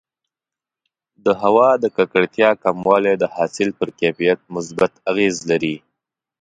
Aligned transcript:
د 1.25 1.27
هوا 1.41 1.69
د 1.83 1.85
ککړتیا 1.95 2.49
کموالی 2.63 3.15
د 3.19 3.23
حاصل 3.35 3.69
پر 3.79 3.89
کیفیت 3.99 4.39
مثبت 4.55 4.91
اغېز 5.11 5.35
لري. 5.49 5.75